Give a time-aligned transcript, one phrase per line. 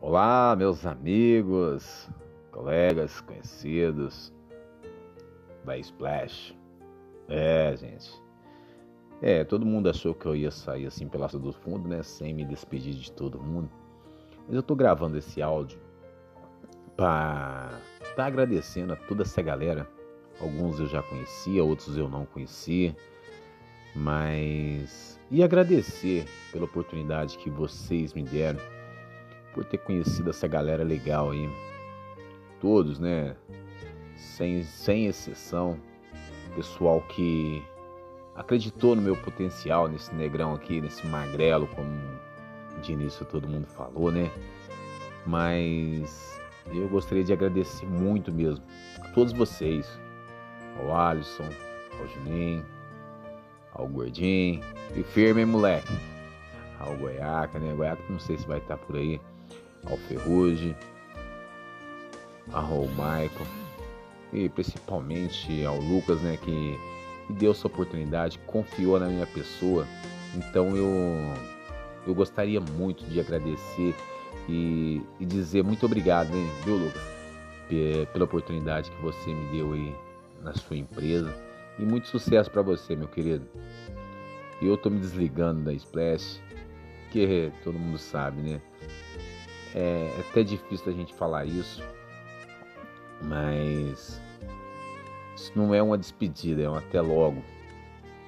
[0.00, 2.08] Olá, meus amigos,
[2.52, 4.32] colegas, conhecidos
[5.64, 6.56] da Splash.
[7.28, 8.08] É, gente.
[9.20, 12.00] É, todo mundo achou que eu ia sair assim pela do fundo, né?
[12.04, 13.68] Sem me despedir de todo mundo.
[14.46, 15.80] Mas eu tô gravando esse áudio
[16.96, 17.68] para
[18.14, 19.90] tá agradecendo a toda essa galera.
[20.40, 22.96] Alguns eu já conhecia, outros eu não conhecia.
[23.96, 25.18] Mas.
[25.28, 28.77] E agradecer pela oportunidade que vocês me deram
[29.58, 31.50] por ter conhecido essa galera legal aí.
[32.60, 33.34] Todos, né?
[34.14, 35.76] Sem, sem exceção.
[36.54, 37.60] Pessoal que
[38.36, 41.90] acreditou no meu potencial, nesse negrão aqui, nesse magrelo, como
[42.82, 44.30] de início todo mundo falou, né?
[45.26, 46.40] Mas
[46.72, 48.64] eu gostaria de agradecer muito mesmo
[49.00, 49.88] a todos vocês,
[50.78, 51.48] ao Alisson,
[51.98, 52.64] ao Juninho,
[53.74, 54.62] ao Gordinho,
[54.94, 56.17] e firme, moleque?
[56.78, 57.74] Ao Goiaca, né?
[57.74, 59.20] Goiaca não sei se vai estar por aí
[59.84, 60.76] ao Ferrugem,
[62.52, 63.46] ao Michael
[64.32, 66.78] e principalmente ao Lucas, né, que
[67.28, 69.86] me deu essa oportunidade, confiou na minha pessoa.
[70.34, 70.86] Então eu
[72.06, 73.94] eu gostaria muito de agradecer
[74.48, 77.02] e, e dizer muito obrigado, hein, viu, Lucas,
[78.12, 79.94] pela oportunidade que você me deu aí
[80.42, 81.34] na sua empresa
[81.78, 83.46] e muito sucesso para você, meu querido.
[84.60, 86.40] E eu tô me desligando da Splash,
[87.10, 88.60] que todo mundo sabe, né?
[89.74, 91.82] É, é até difícil a gente falar isso,
[93.22, 94.20] mas
[95.36, 97.42] isso não é uma despedida, é um até logo.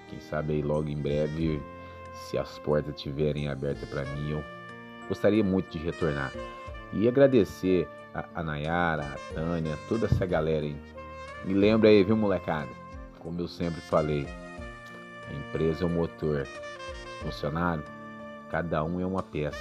[0.08, 1.62] Quem sabe aí logo em breve,
[2.14, 4.44] se as portas estiverem abertas para mim, eu
[5.08, 6.32] gostaria muito de retornar.
[6.92, 10.76] E agradecer a, a Nayara, a Tânia, toda essa galera aí.
[11.44, 12.68] Me lembra aí, viu, molecada?
[13.18, 14.26] Como eu sempre falei,
[15.28, 17.86] a empresa é o motor, os funcionários,
[18.50, 19.58] cada um é uma peça.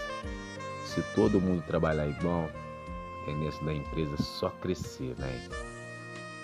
[0.86, 2.50] Se todo mundo trabalhar igual,
[3.22, 5.48] a tendência da empresa é só crescer, né?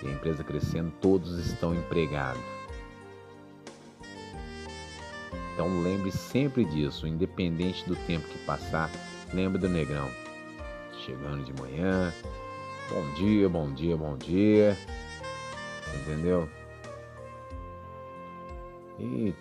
[0.03, 2.41] E a empresa crescendo, todos estão empregados.
[5.53, 8.91] Então lembre sempre disso, independente do tempo que passar,
[9.33, 10.09] lembre do negrão.
[11.05, 12.13] Chegando de manhã,
[12.89, 14.77] bom dia, bom dia, bom dia.
[15.95, 16.49] Entendeu?
[18.99, 19.33] E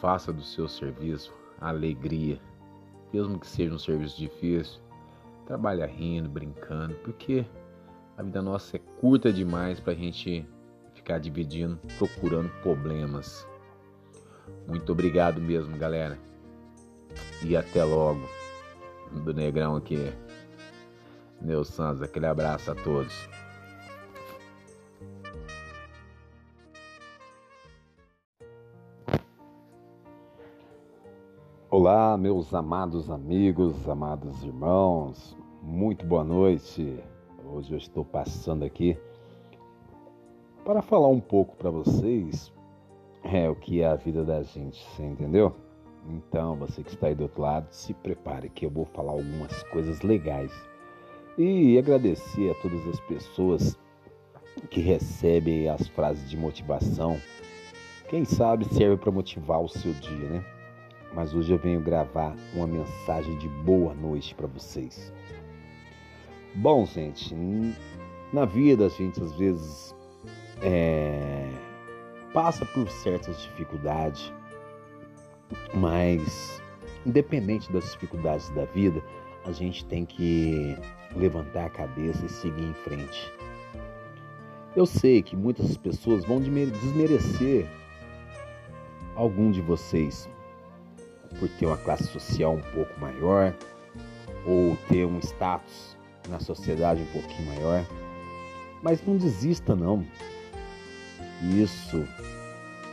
[0.00, 2.40] faça do seu serviço alegria
[3.12, 4.80] mesmo que seja um serviço difícil,
[5.46, 7.44] trabalha rindo, brincando, porque
[8.16, 10.46] a vida nossa é curta demais para a gente
[10.94, 13.46] ficar dividindo, procurando problemas.
[14.66, 16.18] Muito obrigado mesmo, galera.
[17.42, 18.28] E até logo.
[19.24, 20.12] Do Negrão aqui.
[21.40, 23.28] Meu Santos, aquele abraço a todos.
[31.72, 36.98] Olá, meus amados amigos, amados irmãos, muito boa noite.
[37.44, 38.98] Hoje eu estou passando aqui
[40.64, 42.52] para falar um pouco para vocês
[43.22, 45.54] é, o que é a vida da gente, você entendeu?
[46.08, 49.62] Então, você que está aí do outro lado, se prepare que eu vou falar algumas
[49.62, 50.50] coisas legais
[51.38, 53.78] e agradecer a todas as pessoas
[54.70, 57.16] que recebem as frases de motivação.
[58.08, 60.59] Quem sabe serve para motivar o seu dia, né?
[61.12, 65.12] Mas hoje eu venho gravar uma mensagem de boa noite para vocês.
[66.54, 67.34] Bom, gente,
[68.32, 69.94] na vida a gente às vezes
[70.62, 71.48] é,
[72.32, 74.32] passa por certas dificuldades,
[75.74, 76.60] mas
[77.04, 79.02] independente das dificuldades da vida,
[79.44, 80.76] a gente tem que
[81.16, 83.32] levantar a cabeça e seguir em frente.
[84.76, 87.66] Eu sei que muitas pessoas vão desmerecer
[89.16, 90.28] algum de vocês,
[91.38, 93.54] por ter uma classe social um pouco maior
[94.46, 95.96] ou ter um status
[96.28, 97.84] na sociedade um pouquinho maior.
[98.82, 100.04] Mas não desista não.
[101.42, 102.06] Isso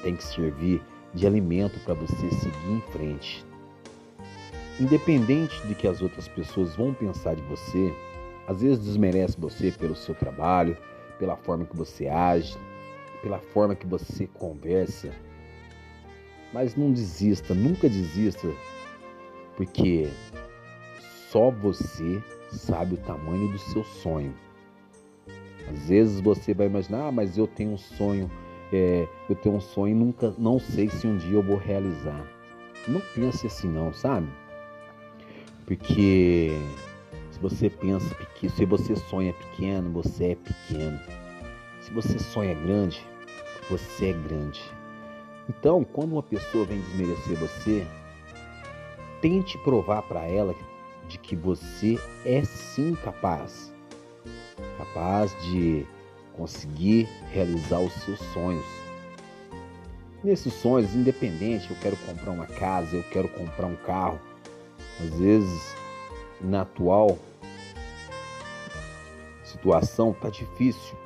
[0.04, 0.82] tem que servir
[1.14, 3.46] de alimento para você seguir em frente.
[4.80, 7.94] Independente de que as outras pessoas vão pensar de você,
[8.48, 10.78] às vezes desmerece você pelo seu trabalho,
[11.18, 12.56] pela forma que você age,
[13.22, 15.12] pela forma que você conversa,
[16.54, 18.48] mas não desista, nunca desista,
[19.56, 20.10] porque
[21.30, 22.22] só você
[22.52, 24.34] sabe o tamanho do seu sonho.
[25.70, 28.32] Às vezes você vai imaginar, ah, mas eu tenho um sonho,
[28.72, 32.26] é, eu tenho um sonho e nunca, não sei se um dia eu vou realizar.
[32.88, 34.28] Não pense assim não, sabe?
[35.66, 36.52] Porque
[37.32, 41.00] se você pensa pequeno, se você sonha pequeno, você é pequeno.
[41.82, 43.06] Se você sonha grande,
[43.70, 44.77] você é grande.
[45.50, 47.88] Então, quando uma pessoa vem desmerecer você,
[49.22, 50.54] tente provar para ela
[51.08, 53.74] de que você é sim capaz.
[54.78, 55.86] Capaz de
[56.34, 58.66] conseguir realizar os seus sonhos.
[60.24, 64.20] Nesses sonhos, independente, eu quero comprar uma casa, eu quero comprar um carro.
[65.00, 65.76] Às vezes,
[66.42, 67.18] na atual
[69.44, 70.98] situação, tá difícil.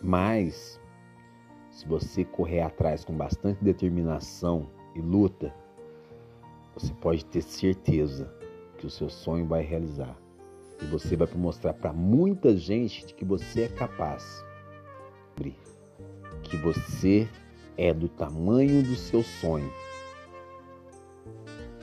[0.00, 0.80] Mas,
[1.76, 5.54] se você correr atrás com bastante determinação e luta,
[6.72, 8.34] você pode ter certeza
[8.78, 10.16] que o seu sonho vai realizar.
[10.80, 14.42] E você vai mostrar para muita gente de que você é capaz.
[16.44, 17.28] Que você
[17.76, 19.70] é do tamanho do seu sonho.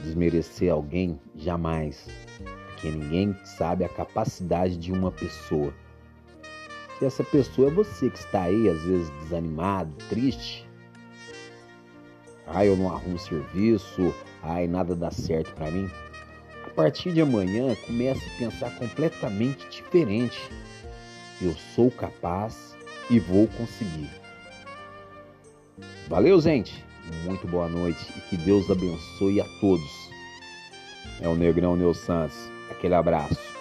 [0.01, 2.07] Desmerecer alguém jamais,
[2.65, 5.71] porque ninguém sabe a capacidade de uma pessoa.
[7.03, 10.67] Essa pessoa é você que está aí, às vezes desanimado, triste,
[12.47, 15.89] ai, eu não arrumo serviço, ai, nada dá certo para mim.
[16.65, 20.39] A partir de amanhã, comece a pensar completamente diferente.
[21.41, 22.75] Eu sou capaz
[23.09, 24.09] e vou conseguir.
[26.07, 26.83] Valeu, gente.
[27.25, 30.09] Muito boa noite e que Deus abençoe a todos.
[31.21, 32.37] É o Negrão Neu Santos.
[32.71, 33.52] Aquele abraço.